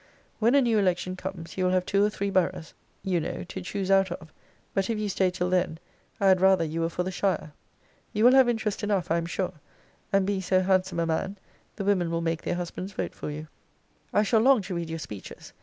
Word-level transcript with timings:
When 0.39 0.55
a 0.55 0.63
new 0.63 0.79
election 0.79 1.15
comes, 1.15 1.59
you 1.59 1.63
will 1.63 1.71
have 1.73 1.85
two 1.85 2.03
or 2.03 2.09
three 2.09 2.31
boroughs, 2.31 2.73
you 3.03 3.19
know, 3.19 3.43
to 3.43 3.61
choose 3.61 3.91
out 3.91 4.09
of: 4.11 4.33
but 4.73 4.89
if 4.89 4.97
you 4.97 5.07
stay 5.07 5.29
till 5.29 5.51
then, 5.51 5.77
I 6.19 6.27
had 6.29 6.41
rather 6.41 6.63
you 6.65 6.81
were 6.81 6.89
for 6.89 7.03
the 7.03 7.11
shire. 7.11 7.51
You 8.11 8.23
will 8.25 8.31
have 8.33 8.49
interest 8.49 8.83
enough, 8.83 9.11
I 9.11 9.17
am 9.17 9.27
sure; 9.27 9.53
and 10.11 10.25
being 10.25 10.41
so 10.41 10.61
handsome 10.61 10.99
a 10.99 11.05
man, 11.05 11.37
the 11.75 11.85
women 11.85 12.09
will 12.09 12.21
make 12.21 12.41
their 12.41 12.55
husbands 12.55 12.93
vote 12.93 13.13
for 13.13 13.29
you. 13.29 13.47
I 14.11 14.23
shall 14.23 14.41
long 14.41 14.63
to 14.63 14.73
read 14.73 14.89
your 14.89 14.97
speeches. 14.97 15.53